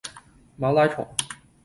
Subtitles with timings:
[0.57, 1.05] 馬拉松